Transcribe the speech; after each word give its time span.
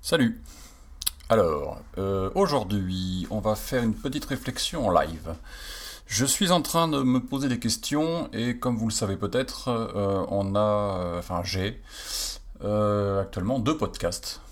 Salut 0.00 0.40
Alors, 1.28 1.80
euh, 1.98 2.30
aujourd'hui, 2.36 3.26
on 3.30 3.40
va 3.40 3.56
faire 3.56 3.82
une 3.82 3.94
petite 3.94 4.24
réflexion 4.26 4.86
en 4.86 4.92
live. 4.92 5.34
Je 6.06 6.24
suis 6.24 6.52
en 6.52 6.62
train 6.62 6.86
de 6.86 7.02
me 7.02 7.18
poser 7.18 7.48
des 7.48 7.58
questions 7.58 8.30
et 8.32 8.56
comme 8.56 8.76
vous 8.76 8.86
le 8.86 8.92
savez 8.92 9.16
peut-être, 9.16 9.66
euh, 9.68 10.24
on 10.28 10.54
a, 10.54 10.60
euh, 10.60 11.18
enfin 11.18 11.42
j'ai 11.42 11.82
actuellement 12.60 13.58
deux 13.58 13.76
podcasts 13.76 14.42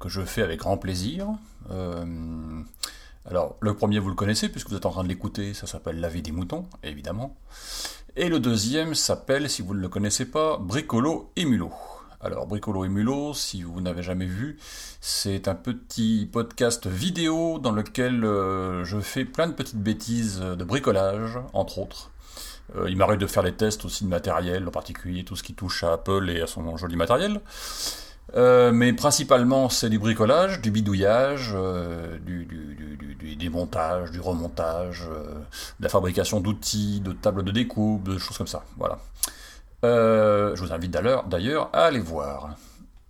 que 0.00 0.08
je 0.08 0.22
fais 0.22 0.42
avec 0.42 0.60
grand 0.60 0.78
plaisir. 0.78 1.28
Alors, 3.26 3.56
le 3.60 3.74
premier, 3.74 3.98
vous 3.98 4.10
le 4.10 4.14
connaissez 4.14 4.48
puisque 4.48 4.68
vous 4.68 4.76
êtes 4.76 4.86
en 4.86 4.90
train 4.90 5.02
de 5.02 5.08
l'écouter, 5.08 5.54
ça 5.54 5.66
s'appelle 5.66 5.98
La 6.00 6.08
vie 6.08 6.22
des 6.22 6.32
moutons, 6.32 6.66
évidemment. 6.82 7.36
Et 8.16 8.28
le 8.28 8.38
deuxième 8.38 8.94
s'appelle, 8.94 9.48
si 9.48 9.62
vous 9.62 9.74
ne 9.74 9.80
le 9.80 9.88
connaissez 9.88 10.26
pas, 10.26 10.58
Bricolo 10.58 11.30
et 11.36 11.46
Mulot. 11.46 11.72
Alors, 12.20 12.46
Bricolo 12.46 12.84
et 12.84 12.88
Mulot, 12.88 13.34
si 13.34 13.62
vous 13.62 13.80
n'avez 13.80 14.02
jamais 14.02 14.26
vu, 14.26 14.58
c'est 15.00 15.48
un 15.48 15.54
petit 15.54 16.28
podcast 16.30 16.86
vidéo 16.86 17.58
dans 17.58 17.72
lequel 17.72 18.24
euh, 18.24 18.84
je 18.84 19.00
fais 19.00 19.24
plein 19.24 19.46
de 19.46 19.52
petites 19.52 19.82
bêtises 19.82 20.40
de 20.40 20.64
bricolage, 20.64 21.38
entre 21.54 21.78
autres. 21.78 22.10
Euh, 22.76 22.90
il 22.90 22.96
m'arrive 22.96 23.18
de 23.18 23.26
faire 23.26 23.42
des 23.42 23.52
tests 23.52 23.84
aussi 23.84 24.04
de 24.04 24.08
matériel, 24.08 24.66
en 24.68 24.70
particulier 24.70 25.24
tout 25.24 25.36
ce 25.36 25.42
qui 25.42 25.54
touche 25.54 25.82
à 25.82 25.94
Apple 25.94 26.30
et 26.30 26.40
à 26.40 26.46
son 26.46 26.76
joli 26.76 26.96
matériel. 26.96 27.40
Euh, 28.36 28.72
mais 28.72 28.92
principalement, 28.92 29.68
c'est 29.68 29.88
du 29.88 29.98
bricolage, 29.98 30.60
du 30.60 30.70
bidouillage, 30.70 31.52
euh, 31.54 32.18
du, 32.18 32.44
du, 32.46 33.36
démontage, 33.36 34.10
du 34.10 34.20
remontage, 34.20 35.08
euh, 35.10 35.24
de 35.78 35.84
la 35.84 35.88
fabrication 35.88 36.40
d'outils, 36.40 37.00
de 37.00 37.12
tables 37.12 37.42
de 37.42 37.50
découpe, 37.50 38.08
de 38.08 38.18
choses 38.18 38.38
comme 38.38 38.46
ça. 38.46 38.64
Voilà. 38.76 38.98
Je 39.82 40.60
vous 40.60 40.72
invite 40.72 40.90
d'ailleurs 40.90 41.68
à 41.72 41.84
aller 41.84 42.00
voir. 42.00 42.56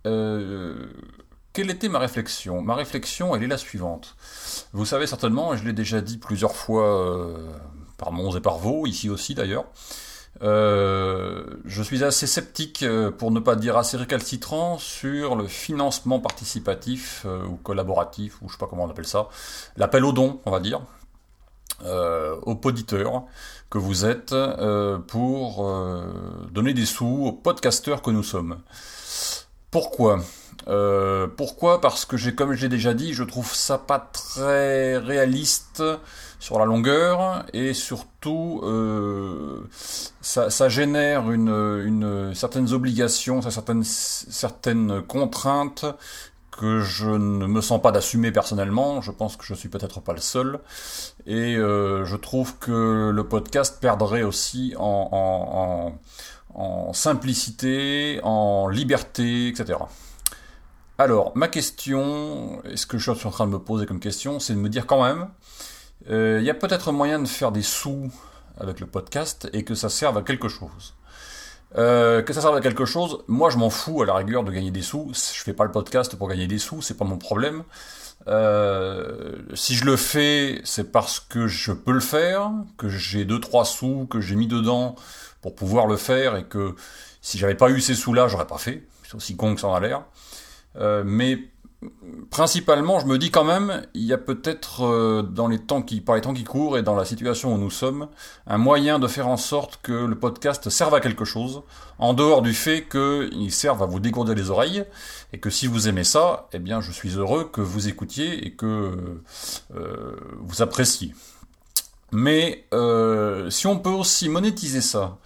Quelle 0.03 1.69
était 1.69 1.87
ma 1.87 1.99
réflexion? 1.99 2.61
Ma 2.61 2.75
réflexion, 2.75 3.33
elle 3.33 3.43
est 3.43 3.47
la 3.47 3.57
suivante. 3.57 4.15
Vous 4.73 4.85
savez 4.85 5.07
certainement, 5.07 5.53
et 5.53 5.57
je 5.57 5.63
l'ai 5.63 5.73
déjà 5.73 6.01
dit 6.01 6.17
plusieurs 6.17 6.55
fois 6.55 7.33
par 7.97 8.11
Mons 8.11 8.35
et 8.35 8.41
par 8.41 8.57
Vaux, 8.57 8.87
ici 8.87 9.09
aussi 9.09 9.35
d'ailleurs, 9.35 9.65
euh, 10.43 11.45
je 11.65 11.81
suis 11.81 12.03
assez 12.03 12.27
sceptique, 12.27 12.83
euh, 12.83 13.11
pour 13.11 13.31
ne 13.31 13.39
pas 13.39 13.55
dire 13.55 13.77
assez 13.77 13.97
récalcitrant, 13.97 14.77
sur 14.77 15.35
le 15.35 15.47
financement 15.47 16.19
participatif 16.19 17.23
euh, 17.25 17.45
ou 17.45 17.55
collaboratif, 17.55 18.41
ou 18.41 18.47
je 18.47 18.53
sais 18.53 18.59
pas 18.59 18.67
comment 18.67 18.83
on 18.83 18.89
appelle 18.89 19.07
ça, 19.07 19.29
l'appel 19.77 20.03
aux 20.03 20.11
dons, 20.11 20.41
on 20.45 20.51
va 20.51 20.59
dire, 20.59 20.81
euh, 21.83 22.35
aux 22.43 22.55
poditeurs 22.55 23.23
que 23.69 23.77
vous 23.77 24.05
êtes 24.05 24.33
euh, 24.33 24.97
pour 24.97 25.67
donner 26.51 26.73
des 26.73 26.85
sous 26.85 27.25
aux 27.25 27.31
podcasteurs 27.31 28.01
que 28.01 28.11
nous 28.11 28.23
sommes. 28.23 28.59
Pourquoi? 29.71 30.19
Euh, 30.67 31.27
Pourquoi? 31.27 31.81
Parce 31.81 32.05
que 32.05 32.17
j'ai, 32.17 32.33
comme 32.33 32.53
j'ai 32.53 32.69
déjà 32.69 32.93
dit, 32.93 33.13
je 33.13 33.23
trouve 33.23 33.53
ça 33.53 33.77
pas 33.77 33.99
très 33.99 34.97
réaliste 34.97 35.83
sur 36.39 36.59
la 36.59 36.65
longueur 36.65 37.45
et 37.53 37.73
surtout 37.73 38.61
euh, 38.63 39.61
ça, 40.21 40.69
génère 40.69 41.31
une, 41.31 42.31
certaines 42.33 42.73
obligations, 42.73 43.41
certaines 43.41 45.01
contraintes 45.07 45.85
que 46.51 46.79
je 46.79 47.09
ne 47.09 47.47
me 47.47 47.61
sens 47.61 47.81
pas 47.81 47.91
d'assumer 47.91 48.31
personnellement. 48.31 49.01
Je 49.01 49.11
pense 49.11 49.35
que 49.35 49.43
je 49.43 49.53
suis 49.53 49.69
peut-être 49.69 50.01
pas 50.01 50.13
le 50.13 50.21
seul 50.21 50.59
et 51.25 51.55
euh, 51.55 52.05
je 52.05 52.15
trouve 52.15 52.57
que 52.57 53.11
le 53.13 53.23
podcast 53.27 53.79
perdrait 53.81 54.23
aussi 54.23 54.73
en, 54.77 55.97
en 56.53 56.93
simplicité, 56.93 58.19
en 58.23 58.67
liberté, 58.67 59.49
etc. 59.49 59.79
Alors, 60.97 61.33
ma 61.35 61.49
question, 61.49 62.63
et 62.63 62.77
ce 62.77 62.85
que 62.85 62.97
je 62.97 63.11
suis 63.11 63.27
en 63.27 63.31
train 63.31 63.45
de 63.47 63.51
me 63.51 63.59
poser 63.59 63.85
comme 63.85 63.99
question, 63.99 64.39
c'est 64.39 64.53
de 64.53 64.59
me 64.59 64.69
dire 64.69 64.85
quand 64.85 65.03
même, 65.03 65.27
euh, 66.09 66.37
il 66.39 66.45
y 66.45 66.49
a 66.49 66.53
peut-être 66.53 66.93
moyen 66.93 67.19
de 67.19 67.27
faire 67.27 67.51
des 67.51 67.63
sous 67.63 68.09
avec 68.57 68.79
le 68.79 68.85
podcast 68.85 69.49
et 69.51 69.65
que 69.65 69.75
ça 69.75 69.89
serve 69.89 70.17
à 70.17 70.21
quelque 70.21 70.47
chose. 70.47 70.93
Euh, 71.77 72.21
que 72.21 72.31
ça 72.31 72.39
serve 72.39 72.55
à 72.55 72.61
quelque 72.61 72.85
chose, 72.85 73.25
moi 73.27 73.49
je 73.49 73.57
m'en 73.57 73.69
fous 73.69 74.03
à 74.03 74.05
la 74.05 74.13
rigueur 74.13 74.45
de 74.45 74.51
gagner 74.51 74.71
des 74.71 74.81
sous. 74.81 75.11
Je 75.13 75.43
fais 75.43 75.51
pas 75.51 75.65
le 75.65 75.71
podcast 75.71 76.15
pour 76.15 76.29
gagner 76.29 76.47
des 76.47 76.59
sous, 76.59 76.81
c'est 76.81 76.95
pas 76.95 77.03
mon 77.03 77.17
problème. 77.17 77.63
Euh, 78.29 79.35
si 79.53 79.75
je 79.75 79.83
le 79.83 79.97
fais, 79.97 80.61
c'est 80.63 80.93
parce 80.93 81.19
que 81.19 81.47
je 81.47 81.73
peux 81.73 81.91
le 81.91 81.99
faire, 81.99 82.51
que 82.77 82.87
j'ai 82.87 83.25
deux 83.25 83.41
trois 83.41 83.65
sous 83.65 84.07
que 84.09 84.21
j'ai 84.21 84.35
mis 84.35 84.47
dedans 84.47 84.95
pour 85.41 85.55
pouvoir 85.55 85.87
le 85.87 85.97
faire 85.97 86.37
et 86.37 86.45
que 86.45 86.73
si 87.21 87.37
j'avais 87.37 87.55
pas 87.55 87.69
eu 87.69 87.81
ces 87.81 87.95
sous-là, 87.95 88.29
j'aurais 88.29 88.47
pas 88.47 88.57
fait. 88.57 88.87
C'est 89.03 89.15
aussi 89.15 89.35
con 89.35 89.55
que 89.55 89.59
ça 89.59 89.67
en 89.67 89.75
a 89.75 89.81
l'air. 89.81 90.03
Euh, 90.77 91.03
mais 91.05 91.39
principalement, 92.29 92.99
je 92.99 93.05
me 93.05 93.17
dis 93.17 93.31
quand 93.31 93.43
même, 93.43 93.85
il 93.93 94.03
y 94.03 94.13
a 94.13 94.17
peut-être 94.17 94.85
euh, 94.85 95.21
dans 95.21 95.47
les 95.47 95.59
temps 95.59 95.81
qui, 95.81 96.01
par 96.01 96.15
les 96.15 96.21
temps 96.21 96.33
qui 96.33 96.43
courent 96.43 96.77
et 96.77 96.83
dans 96.83 96.95
la 96.95 97.05
situation 97.05 97.53
où 97.53 97.57
nous 97.57 97.69
sommes, 97.69 98.07
un 98.47 98.57
moyen 98.57 98.99
de 98.99 99.07
faire 99.07 99.27
en 99.27 99.37
sorte 99.37 99.79
que 99.81 99.93
le 99.93 100.15
podcast 100.15 100.69
serve 100.69 100.93
à 100.95 100.99
quelque 100.99 101.25
chose, 101.25 101.61
en 101.99 102.13
dehors 102.13 102.41
du 102.41 102.53
fait 102.53 102.87
qu'il 102.89 103.51
serve 103.51 103.83
à 103.83 103.85
vous 103.85 103.99
dégourdir 103.99 104.35
les 104.35 104.49
oreilles, 104.49 104.85
et 105.33 105.39
que 105.39 105.49
si 105.49 105.67
vous 105.67 105.87
aimez 105.87 106.03
ça, 106.03 106.47
eh 106.53 106.59
bien, 106.59 106.81
je 106.81 106.91
suis 106.91 107.15
heureux 107.17 107.49
que 107.51 107.61
vous 107.61 107.87
écoutiez 107.87 108.45
et 108.45 108.51
que 108.51 109.19
euh, 109.75 110.15
vous 110.39 110.61
appréciez. 110.61 111.13
Mais 112.11 112.65
euh, 112.73 113.49
si 113.49 113.67
on 113.67 113.79
peut 113.79 113.89
aussi 113.89 114.29
monétiser 114.29 114.81
ça 114.81 115.17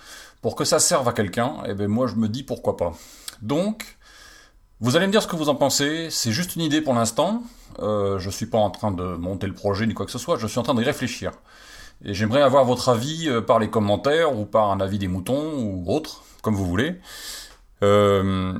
pour 0.41 0.55
que 0.55 0.63
ça 0.63 0.79
serve 0.79 1.07
à 1.07 1.13
quelqu'un, 1.13 1.57
eh 1.65 1.73
bien, 1.73 1.87
moi, 1.87 2.07
je 2.07 2.15
me 2.15 2.27
dis 2.27 2.43
pourquoi 2.43 2.77
pas. 2.77 2.93
Donc, 3.41 3.98
vous 4.81 4.95
allez 4.95 5.07
me 5.07 5.11
dire 5.11 5.21
ce 5.21 5.27
que 5.27 5.35
vous 5.35 5.49
en 5.49 5.55
pensez, 5.55 6.09
c'est 6.09 6.31
juste 6.31 6.55
une 6.55 6.61
idée 6.61 6.81
pour 6.81 6.93
l'instant, 6.93 7.43
euh, 7.79 8.17
je 8.19 8.29
suis 8.29 8.45
pas 8.45 8.57
en 8.57 8.69
train 8.69 8.91
de 8.91 9.03
monter 9.03 9.47
le 9.47 9.53
projet 9.53 9.85
ni 9.85 9.93
quoi 9.93 10.05
que 10.05 10.11
ce 10.11 10.17
soit, 10.17 10.37
je 10.37 10.47
suis 10.47 10.59
en 10.59 10.63
train 10.63 10.75
d'y 10.75 10.83
réfléchir. 10.83 11.31
Et 12.05 12.13
j'aimerais 12.13 12.41
avoir 12.41 12.63
votre 12.63 12.87
avis 12.89 13.27
euh, 13.27 13.41
par 13.41 13.59
les 13.59 13.69
commentaires 13.69 14.37
ou 14.37 14.45
par 14.45 14.71
un 14.71 14.79
avis 14.79 14.97
des 14.97 15.09
moutons 15.09 15.53
ou 15.57 15.83
autre, 15.87 16.23
comme 16.41 16.55
vous 16.55 16.65
voulez. 16.65 16.95
Euh, 17.83 18.53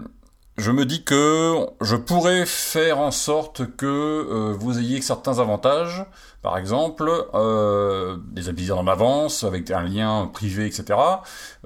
je 0.60 0.72
me 0.72 0.86
dis 0.86 1.04
que 1.04 1.56
je 1.82 1.96
pourrais 1.96 2.46
faire 2.46 3.00
en 3.00 3.12
sorte 3.12 3.66
que 3.78 3.86
euh, 3.86 4.54
vous 4.58 4.78
ayez 4.78 5.02
certains 5.02 5.40
avantages, 5.40 6.06
par 6.42 6.58
exemple 6.58 7.10
euh, 7.34 8.18
des 8.32 8.50
épisodes 8.50 8.78
en 8.78 8.88
avance 8.88 9.44
avec 9.46 9.72
un 9.72 9.82
lien 9.82 10.30
privé, 10.32 10.66
etc. 10.66 11.00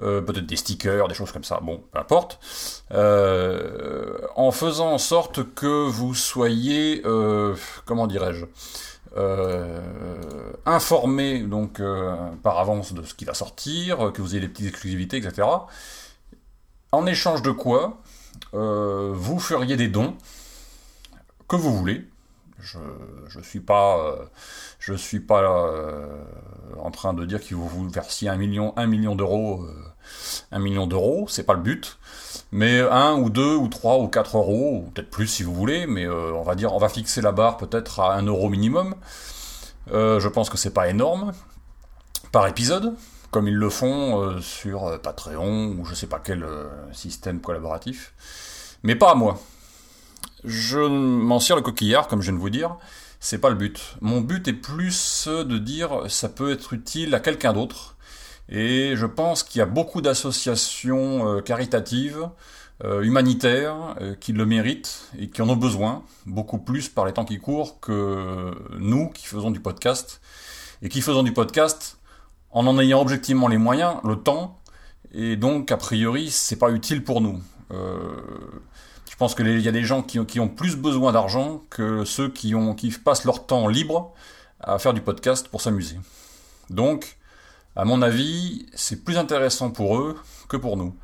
Euh, 0.02 0.20
Peut-être 0.20 0.46
des 0.46 0.56
stickers, 0.56 1.08
des 1.08 1.14
choses 1.14 1.32
comme 1.32 1.44
ça. 1.44 1.58
Bon, 1.60 1.82
peu 1.92 1.98
importe. 1.98 2.38
Euh, 2.92 4.18
en 4.36 4.52
faisant 4.52 4.92
en 4.92 4.98
sorte 4.98 5.54
que 5.54 5.88
vous 5.88 6.14
soyez, 6.14 7.02
euh, 7.04 7.56
comment 7.86 8.06
dirais-je, 8.06 8.46
euh, 9.16 9.80
informé 10.66 11.40
donc 11.40 11.80
par 12.42 12.58
avance 12.58 12.94
de 12.94 13.02
ce 13.02 13.14
qui 13.14 13.24
va 13.24 13.34
sortir, 13.34 14.12
que 14.12 14.22
vous 14.22 14.32
ayez 14.32 14.40
des 14.40 14.48
petites 14.48 14.68
exclusivités, 14.68 15.16
etc. 15.16 15.48
En 16.92 17.06
échange 17.06 17.42
de 17.42 17.50
quoi, 17.50 17.98
vous 18.52 19.38
feriez 19.38 19.76
des 19.76 19.88
dons 19.88 20.16
que 21.48 21.56
vous 21.56 21.76
voulez. 21.76 22.06
Je 22.60 22.78
je 23.28 23.40
suis 23.40 23.60
pas 23.60 23.98
euh, 23.98 24.24
je 24.78 24.94
suis 24.94 25.20
pas 25.20 25.42
euh, 25.42 26.06
en 26.78 26.90
train 26.90 27.12
de 27.12 27.24
dire 27.26 27.40
qu'il 27.40 27.56
vous 27.56 27.88
versiez 27.90 28.28
un 28.28 28.36
million 28.36 28.72
un 28.76 28.86
million 28.86 29.14
d'euros 29.14 29.64
euh, 29.64 29.94
un 30.52 30.58
million 30.58 30.86
d'euros, 30.86 31.26
c'est 31.28 31.44
pas 31.44 31.54
le 31.54 31.60
but. 31.60 31.98
Mais 32.52 32.80
un 32.80 33.14
ou 33.14 33.30
deux 33.30 33.56
ou 33.56 33.68
trois 33.68 33.98
ou 33.98 34.08
quatre 34.08 34.36
euros, 34.36 34.88
peut-être 34.94 35.10
plus 35.10 35.26
si 35.26 35.42
vous 35.42 35.54
voulez, 35.54 35.86
mais 35.86 36.04
euh, 36.06 36.32
on 36.34 36.42
va 36.42 36.54
dire 36.54 36.72
on 36.72 36.78
va 36.78 36.88
fixer 36.88 37.20
la 37.20 37.32
barre 37.32 37.56
peut-être 37.56 38.00
à 38.00 38.14
un 38.14 38.22
euro 38.24 38.48
minimum. 38.48 38.94
Euh, 39.92 40.20
je 40.20 40.28
pense 40.28 40.48
que 40.48 40.56
c'est 40.56 40.72
pas 40.72 40.88
énorme 40.88 41.32
par 42.32 42.46
épisode, 42.46 42.94
comme 43.34 43.48
ils 43.48 43.56
le 43.56 43.68
font 43.68 44.22
euh, 44.22 44.40
sur 44.40 44.86
euh, 44.86 44.96
Patreon 44.96 45.74
ou 45.76 45.84
je 45.84 45.96
sais 45.96 46.06
pas 46.06 46.20
quel 46.22 46.44
euh, 46.44 46.68
système 46.92 47.40
collaboratif. 47.40 48.14
Mais 48.84 48.94
pas 48.94 49.10
à 49.10 49.16
moi. 49.16 49.40
Je 50.44 50.78
m'en 50.78 51.40
sers 51.40 51.56
le 51.56 51.62
coquillard, 51.62 52.06
comme 52.06 52.20
je 52.20 52.26
viens 52.26 52.34
de 52.34 52.40
vous 52.40 52.48
dire. 52.48 52.76
C'est 53.18 53.38
pas 53.38 53.48
le 53.48 53.56
but. 53.56 53.96
Mon 54.00 54.20
but 54.20 54.46
est 54.46 54.52
plus 54.52 55.26
de 55.26 55.58
dire 55.58 56.02
ça 56.08 56.28
peut 56.28 56.52
être 56.52 56.74
utile 56.74 57.12
à 57.12 57.18
quelqu'un 57.18 57.52
d'autre. 57.52 57.96
Et 58.48 58.92
je 58.94 59.06
pense 59.06 59.42
qu'il 59.42 59.58
y 59.58 59.62
a 59.62 59.66
beaucoup 59.66 60.00
d'associations 60.00 61.40
caritatives, 61.40 62.28
humanitaires, 62.84 63.96
qui 64.20 64.34
le 64.34 64.44
méritent 64.44 65.08
et 65.18 65.30
qui 65.30 65.40
en 65.40 65.48
ont 65.48 65.56
besoin, 65.56 66.04
beaucoup 66.26 66.58
plus 66.58 66.90
par 66.90 67.06
les 67.06 67.14
temps 67.14 67.24
qui 67.24 67.38
courent 67.38 67.80
que 67.80 68.52
nous 68.78 69.08
qui 69.08 69.26
faisons 69.26 69.50
du 69.50 69.60
podcast. 69.60 70.20
Et 70.82 70.90
qui 70.90 71.00
faisons 71.00 71.22
du 71.22 71.32
podcast 71.32 71.98
en 72.54 72.66
en 72.66 72.78
ayant 72.78 73.00
objectivement 73.02 73.48
les 73.48 73.58
moyens, 73.58 73.96
le 74.04 74.16
temps, 74.16 74.58
et 75.12 75.36
donc 75.36 75.70
a 75.70 75.76
priori 75.76 76.30
c'est 76.30 76.56
pas 76.56 76.70
utile 76.70 77.04
pour 77.04 77.20
nous. 77.20 77.40
Euh, 77.72 77.98
je 79.10 79.16
pense 79.16 79.34
qu'il 79.34 79.60
y 79.60 79.68
a 79.68 79.72
des 79.72 79.84
gens 79.84 80.02
qui, 80.02 80.18
ont- 80.18 80.48
plus 80.48 80.76
besoin 80.76 81.12
d'argent 81.12 81.62
que 81.70 82.04
ceux 82.04 82.28
qui, 82.30 82.54
ont, 82.54 82.74
qui 82.74 82.90
passent 82.90 83.24
leur 83.24 83.46
temps 83.46 83.68
libre 83.68 84.12
à 84.60 84.78
faire 84.78 84.92
du 84.94 85.00
podcast 85.02 85.48
pour 85.48 85.60
s'amuser. 85.60 85.98
Donc, 86.70 87.16
À 87.76 87.84
mon 87.84 88.02
avis, 88.02 88.66
c'est 88.74 89.02
plus 89.04 89.18
intéressant 89.18 89.70
pour 89.70 89.96
eux 89.98 90.16
que 90.48 90.56
pour 90.56 90.76
nous. 90.76 90.94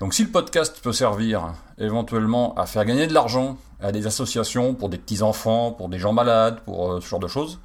Donc 0.00 0.12
si 0.14 0.22
le 0.22 0.30
podcast 0.30 0.78
peut 0.82 0.92
servir 0.92 1.54
éventuellement 1.78 2.54
à 2.56 2.66
faire 2.66 2.84
gagner 2.84 3.06
de 3.06 3.14
l'argent 3.14 3.56
à 3.80 3.90
des 3.90 4.06
associations 4.06 4.74
pour 4.74 4.90
des 4.90 4.98
petits-enfants, 4.98 5.72
pour 5.72 5.88
des 5.88 5.98
gens 5.98 6.12
malades, 6.12 6.60
pour 6.66 6.92
euh, 6.92 7.00
ce 7.00 7.06
genre 7.08 7.20
de 7.20 7.28
choses, 7.28 7.58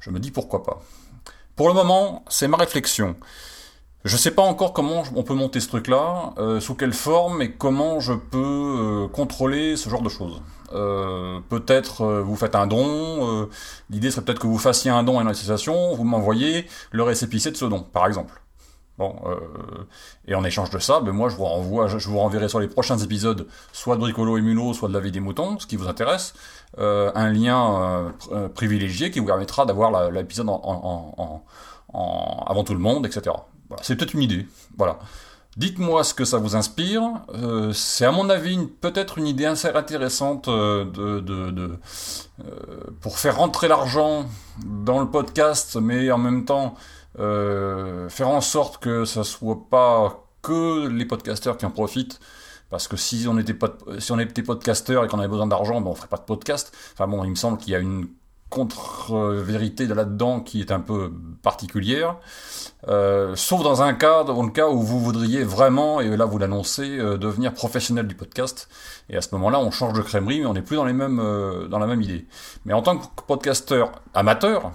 je 0.00 0.10
me 0.10 0.20
dis 0.20 0.30
pourquoi 0.30 0.62
pas. 0.62 0.80
Pour 1.56 1.68
le 1.68 1.74
moment, 1.74 2.22
c'est 2.28 2.48
ma 2.48 2.58
réflexion. 2.58 3.16
Je 4.04 4.12
ne 4.12 4.18
sais 4.18 4.30
pas 4.30 4.42
encore 4.42 4.74
comment 4.74 5.02
on 5.14 5.22
peut 5.22 5.34
monter 5.34 5.58
ce 5.58 5.68
truc-là, 5.68 6.34
euh, 6.36 6.60
sous 6.60 6.74
quelle 6.74 6.92
forme 6.92 7.40
et 7.40 7.52
comment 7.52 7.98
je 7.98 8.12
peux 8.12 8.38
euh, 8.38 9.08
contrôler 9.08 9.76
ce 9.76 9.88
genre 9.88 10.02
de 10.02 10.10
choses. 10.10 10.42
peut-être 11.48 12.04
vous 12.20 12.36
faites 12.36 12.54
un 12.54 12.66
don, 12.66 13.48
l'idée 13.88 14.10
serait 14.10 14.22
peut-être 14.22 14.40
que 14.40 14.46
vous 14.46 14.58
fassiez 14.58 14.90
un 14.90 15.02
don 15.02 15.18
à 15.18 15.22
une 15.22 15.28
association, 15.28 15.94
vous 15.94 16.04
m'envoyez 16.04 16.66
le 16.90 17.02
récépissé 17.02 17.50
de 17.50 17.56
ce 17.56 17.64
don, 17.64 17.80
par 17.80 18.06
exemple. 18.06 18.42
Bon, 18.98 19.14
euh, 19.26 19.36
et 20.26 20.34
en 20.34 20.42
échange 20.42 20.70
de 20.70 20.78
ça, 20.78 21.00
ben 21.00 21.12
moi 21.12 21.28
je 21.28 21.36
vous 21.36 21.44
renvoie, 21.44 21.86
je 21.86 22.08
vous 22.08 22.18
renverrai 22.18 22.48
sur 22.48 22.60
les 22.60 22.68
prochains 22.68 22.96
épisodes, 22.96 23.46
soit 23.72 23.96
de 23.96 24.00
Bricolo 24.00 24.38
et 24.38 24.40
Mulot, 24.40 24.72
soit 24.72 24.88
de 24.88 24.94
la 24.94 25.00
vie 25.00 25.12
des 25.12 25.20
moutons, 25.20 25.58
ce 25.58 25.66
qui 25.66 25.76
vous 25.76 25.86
intéresse, 25.86 26.32
euh, 26.78 27.12
un 27.14 27.30
lien 27.30 28.10
euh, 28.32 28.48
privilégié 28.48 29.10
qui 29.10 29.18
vous 29.18 29.26
permettra 29.26 29.66
d'avoir 29.66 30.10
l'épisode 30.10 30.48
en, 30.48 31.42
en, 31.92 32.44
avant 32.46 32.64
tout 32.64 32.72
le 32.72 32.80
monde, 32.80 33.04
etc. 33.04 33.36
Voilà, 33.68 33.82
c'est 33.82 33.96
peut-être 33.96 34.14
une 34.14 34.22
idée. 34.22 34.46
Voilà. 34.78 34.98
Dites-moi 35.58 36.04
ce 36.04 36.12
que 36.12 36.26
ça 36.26 36.36
vous 36.38 36.54
inspire. 36.54 37.02
c'est 37.72 38.04
à 38.04 38.12
mon 38.12 38.28
avis 38.28 38.58
peut-être 38.80 39.16
une 39.16 39.26
idée 39.26 39.46
assez 39.46 39.68
intéressante 39.68 40.50
de, 40.50 41.20
de, 41.20 41.50
de 41.50 41.78
pour 43.00 43.18
faire 43.18 43.38
rentrer 43.38 43.66
l'argent 43.66 44.26
dans 44.62 45.00
le 45.00 45.06
podcast, 45.06 45.76
mais 45.80 46.10
en 46.10 46.18
même 46.18 46.44
temps 46.44 46.74
euh, 46.74 47.05
faire 47.16 48.28
en 48.28 48.40
sorte 48.40 48.78
que 48.82 49.04
ça 49.04 49.24
soit 49.24 49.68
pas 49.70 50.26
que 50.42 50.86
les 50.86 51.04
podcasteurs 51.04 51.56
qui 51.56 51.66
en 51.66 51.70
profitent, 51.70 52.20
parce 52.70 52.88
que 52.88 52.96
si 52.96 53.26
on 53.28 53.38
était 53.38 53.54
pas, 53.54 53.76
si 53.98 54.12
on 54.12 54.18
était 54.18 54.42
podcasteur 54.42 55.04
et 55.04 55.08
qu'on 55.08 55.18
avait 55.18 55.28
besoin 55.28 55.46
d'argent, 55.46 55.80
ben 55.80 55.90
on 55.90 55.94
ferait 55.94 56.08
pas 56.08 56.16
de 56.16 56.22
podcast. 56.22 56.72
Enfin 56.92 57.06
bon, 57.06 57.24
il 57.24 57.30
me 57.30 57.36
semble 57.36 57.58
qu'il 57.58 57.72
y 57.72 57.76
a 57.76 57.78
une 57.78 58.08
contre-vérité 58.48 59.86
là-dedans 59.86 60.40
qui 60.40 60.60
est 60.60 60.70
un 60.70 60.80
peu 60.80 61.12
particulière. 61.42 62.16
Euh, 62.86 63.34
sauf 63.34 63.62
dans 63.62 63.82
un 63.82 63.92
cas, 63.92 64.22
dans 64.22 64.42
le 64.42 64.50
cas 64.50 64.68
où 64.68 64.80
vous 64.82 65.00
voudriez 65.00 65.42
vraiment, 65.42 66.00
et 66.00 66.16
là 66.16 66.24
vous 66.24 66.38
l'annoncez, 66.38 66.98
euh, 66.98 67.18
devenir 67.18 67.52
professionnel 67.52 68.06
du 68.06 68.14
podcast. 68.14 68.68
Et 69.10 69.16
à 69.16 69.20
ce 69.20 69.28
moment-là, 69.32 69.58
on 69.58 69.70
change 69.70 69.94
de 69.94 70.02
crèmerie, 70.02 70.40
mais 70.40 70.46
on 70.46 70.54
n'est 70.54 70.62
plus 70.62 70.76
dans 70.76 70.84
les 70.84 70.92
mêmes, 70.92 71.20
dans 71.68 71.78
la 71.78 71.86
même 71.86 72.02
idée. 72.02 72.26
Mais 72.64 72.72
en 72.72 72.82
tant 72.82 72.98
que 72.98 73.06
podcasteur 73.26 73.92
amateur, 74.14 74.72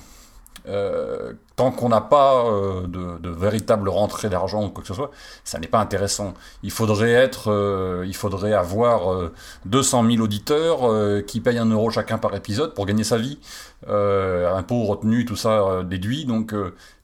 euh, 0.68 1.34
tant 1.56 1.72
qu'on 1.72 1.90
n'a 1.90 2.02
pas 2.02 2.46
euh, 2.46 2.86
de, 2.86 3.30
véritable 3.30 3.90
rentrée 3.90 4.30
d'argent 4.30 4.66
ou 4.66 4.70
quoi 4.70 4.82
que 4.82 4.88
ce 4.88 4.94
soit, 4.94 5.12
ça 5.44 5.60
n'est 5.60 5.68
pas 5.68 5.80
intéressant. 5.80 6.34
Il 6.62 6.72
faudrait 6.72 7.12
être, 7.12 7.52
euh, 7.52 8.04
il 8.06 8.16
faudrait 8.16 8.54
avoir 8.54 9.32
200 9.66 10.06
000 10.12 10.24
auditeurs 10.24 10.82
qui 11.26 11.40
payent 11.40 11.58
un 11.58 11.66
euro 11.66 11.90
chacun 11.90 12.18
par 12.18 12.36
épisode 12.36 12.74
pour 12.74 12.86
gagner 12.86 13.04
sa 13.04 13.18
vie, 13.18 13.40
impôts 13.88 14.84
retenus, 14.86 15.26
tout 15.26 15.36
ça 15.36 15.84
déduit. 15.84 16.26
Donc 16.26 16.54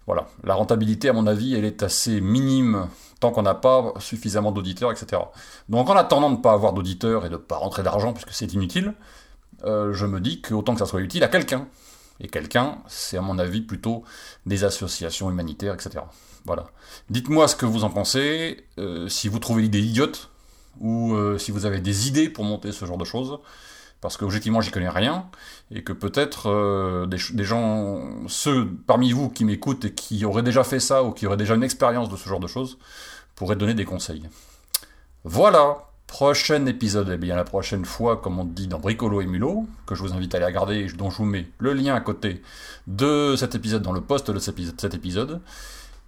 voilà, 0.06 0.28
la 0.44 0.54
rentabilité, 0.54 1.10
à 1.10 1.14
mon 1.14 1.28
avis, 1.28 1.56
elle 1.56 1.66
est 1.66 1.84
assez 1.84 2.22
minime 2.22 2.88
tant 3.20 3.32
qu'on 3.32 3.42
n'a 3.42 3.56
pas 3.56 3.94
suffisamment 4.00 4.52
d'auditeurs, 4.52 4.92
etc. 4.92 5.22
Donc 5.70 5.90
en 5.90 5.96
attendant 5.96 6.30
de 6.30 6.38
ne 6.38 6.42
pas 6.42 6.54
avoir 6.54 6.74
d'auditeurs 6.74 7.26
et 7.26 7.30
de 7.30 7.34
ne 7.34 7.38
pas 7.38 7.58
rentrer 7.58 7.82
d'argent 7.82 8.14
puisque 8.14 8.32
c'est 8.32 8.54
inutile, 8.54 8.94
je 9.64 10.06
me 10.06 10.20
dis 10.20 10.42
qu'autant 10.42 10.74
que 10.74 10.80
ça 10.80 10.86
soit 10.86 11.02
utile 11.02 11.24
à 11.24 11.28
quelqu'un. 11.28 11.68
Et 12.20 12.28
quelqu'un, 12.28 12.80
c'est 12.88 13.18
à 13.18 13.22
mon 13.22 13.38
avis 13.38 13.62
plutôt 13.62 14.04
des 14.46 14.64
associations 14.64 15.30
humanitaires, 15.30 15.74
etc. 15.74 16.04
Voilà. 16.46 16.68
Dites-moi 17.10 17.48
ce 17.48 17.56
que 17.56 17.66
vous 17.66 17.84
en 17.84 17.90
pensez, 17.90 18.66
euh, 18.80 19.08
si 19.08 19.28
vous 19.28 19.40
trouvez 19.40 19.62
l'idée 19.62 19.82
idiote, 19.82 20.30
ou 20.80 21.14
euh, 21.14 21.38
si 21.38 21.52
vous 21.52 21.66
avez 21.66 21.80
des 21.80 22.08
idées 22.08 22.30
pour 22.30 22.44
monter 22.44 22.72
ce 22.72 22.86
genre 22.86 22.98
de 22.98 23.06
choses, 23.06 23.40
parce 24.02 24.16
que 24.16 24.26
objectivement 24.26 24.62
j'y 24.62 24.72
connais 24.72 24.90
rien, 24.90 25.30
et 25.72 25.84
que 25.84 25.94
peut-être 25.94 26.50
euh, 26.50 27.06
des, 27.06 27.18
des, 27.34 27.44
gens, 27.44 28.02
ceux 28.28 28.68
parmi 28.88 29.12
vous 29.12 29.30
qui 29.30 29.44
m'écoutent 29.46 29.86
et 29.86 29.94
qui 29.94 30.24
auraient 30.26 30.44
déjà 30.44 30.64
fait 30.64 30.80
ça, 30.80 31.04
ou 31.04 31.12
qui 31.12 31.28
auraient 31.28 31.38
déjà 31.38 31.56
une 31.56 31.64
expérience 31.64 32.10
de 32.10 32.16
ce 32.16 32.28
genre 32.30 32.40
de 32.40 32.48
choses, 32.48 32.78
pourraient 33.36 33.56
donner 33.56 33.74
des 33.74 33.86
conseils. 33.86 34.24
Voilà 35.24 35.87
Prochain 36.08 36.66
épisode, 36.66 37.10
eh 37.14 37.18
bien 37.18 37.36
la 37.36 37.44
prochaine 37.44 37.84
fois, 37.86 38.18
comme 38.18 38.40
on 38.40 38.46
dit 38.46 38.68
dans 38.68 38.80
Bricolo 38.80 39.22
et 39.22 39.26
Mulot, 39.26 39.68
que 39.86 39.94
je 39.94 40.02
vous 40.02 40.14
invite 40.14 40.34
à 40.34 40.38
aller 40.38 40.48
regarder 40.48 40.76
et 40.78 40.88
dont 40.94 41.10
je 41.10 41.18
vous 41.18 41.26
mets 41.26 41.48
le 41.60 41.74
lien 41.74 41.94
à 41.96 42.00
côté 42.00 42.42
de 42.88 43.36
cet 43.38 43.56
épisode 43.56 43.82
dans 43.84 43.92
le 43.92 44.02
post 44.02 44.32
de 44.32 44.40
cet 44.40 44.94
épisode. 44.94 45.42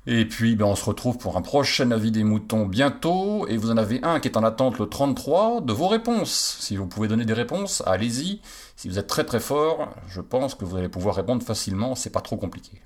Et 0.07 0.25
puis 0.25 0.55
ben, 0.55 0.65
on 0.65 0.75
se 0.75 0.85
retrouve 0.85 1.17
pour 1.17 1.37
un 1.37 1.41
prochain 1.41 1.91
avis 1.91 2.11
des 2.11 2.23
moutons 2.23 2.65
bientôt, 2.65 3.45
et 3.47 3.57
vous 3.57 3.69
en 3.71 3.77
avez 3.77 3.99
un 4.01 4.19
qui 4.21 4.29
est 4.29 4.37
en 4.37 4.43
attente 4.43 4.79
le 4.79 4.87
33 4.87 5.61
de 5.61 5.73
vos 5.73 5.89
réponses. 5.89 6.57
Si 6.61 6.77
vous 6.77 6.87
pouvez 6.87 7.09
donner 7.09 7.25
des 7.25 7.33
réponses, 7.33 7.83
allez-y. 7.85 8.41
Si 8.77 8.87
vous 8.87 8.97
êtes 8.97 9.07
très 9.07 9.25
très 9.25 9.41
fort, 9.41 9.93
je 10.07 10.21
pense 10.21 10.55
que 10.55 10.63
vous 10.63 10.77
allez 10.77 10.89
pouvoir 10.89 11.15
répondre 11.15 11.43
facilement, 11.43 11.93
c'est 11.93 12.09
pas 12.09 12.21
trop 12.21 12.37
compliqué. 12.37 12.81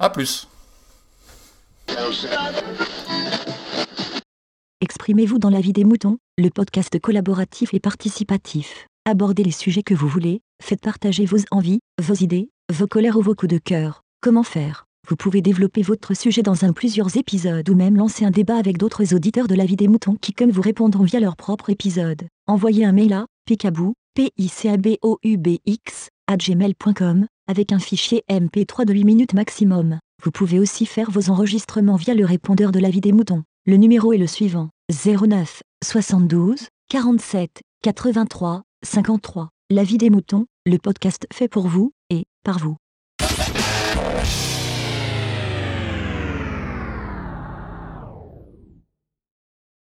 A 0.00 0.10
plus 0.10 0.48
Exprimez-vous 5.06 5.38
dans 5.38 5.50
la 5.50 5.60
vie 5.60 5.72
des 5.72 5.84
moutons, 5.84 6.18
le 6.36 6.50
podcast 6.50 6.98
collaboratif 6.98 7.72
et 7.72 7.78
participatif. 7.78 8.88
Abordez 9.04 9.44
les 9.44 9.52
sujets 9.52 9.84
que 9.84 9.94
vous 9.94 10.08
voulez, 10.08 10.40
faites 10.60 10.80
partager 10.80 11.26
vos 11.26 11.38
envies, 11.52 11.78
vos 12.02 12.14
idées, 12.14 12.50
vos 12.74 12.88
colères 12.88 13.16
ou 13.16 13.22
vos 13.22 13.36
coups 13.36 13.52
de 13.52 13.58
cœur. 13.58 14.02
Comment 14.20 14.42
faire? 14.42 14.86
Vous 15.08 15.14
pouvez 15.14 15.42
développer 15.42 15.82
votre 15.82 16.14
sujet 16.14 16.42
dans 16.42 16.64
un 16.64 16.72
plusieurs 16.72 17.16
épisodes 17.16 17.70
ou 17.70 17.76
même 17.76 17.94
lancer 17.94 18.24
un 18.24 18.32
débat 18.32 18.56
avec 18.56 18.78
d'autres 18.78 19.14
auditeurs 19.14 19.46
de 19.46 19.54
la 19.54 19.64
vie 19.64 19.76
des 19.76 19.86
moutons 19.86 20.16
qui 20.20 20.32
comme 20.32 20.50
vous 20.50 20.60
répondront 20.60 21.04
via 21.04 21.20
leur 21.20 21.36
propre 21.36 21.70
épisode. 21.70 22.26
Envoyez 22.48 22.84
un 22.84 22.90
mail 22.90 23.12
à 23.12 23.26
picabou, 23.44 23.94
p 24.14 24.32
i 24.36 24.48
c 24.48 24.68
a 24.68 24.76
b 24.76 24.98
u 25.22 25.36
b 25.36 25.58
x 25.66 26.08
gmail.com 26.28 27.28
avec 27.46 27.70
un 27.70 27.78
fichier 27.78 28.24
MP3 28.28 28.84
de 28.84 28.92
8 28.92 29.04
minutes 29.04 29.34
maximum. 29.34 30.00
Vous 30.24 30.32
pouvez 30.32 30.58
aussi 30.58 30.84
faire 30.84 31.12
vos 31.12 31.30
enregistrements 31.30 31.94
via 31.94 32.14
le 32.14 32.24
répondeur 32.24 32.72
de 32.72 32.80
la 32.80 32.90
vie 32.90 33.00
des 33.00 33.12
moutons. 33.12 33.44
Le 33.68 33.76
numéro 33.76 34.12
est 34.12 34.18
le 34.18 34.28
suivant 34.28 34.68
09 34.92 35.64
72 35.82 36.68
47 36.88 37.62
83 37.82 38.62
53. 38.84 39.48
La 39.70 39.82
vie 39.82 39.98
des 39.98 40.08
moutons, 40.08 40.46
le 40.66 40.78
podcast 40.78 41.26
fait 41.32 41.48
pour 41.48 41.66
vous 41.66 41.92
et 42.08 42.26
par 42.44 42.60
vous. 42.60 42.76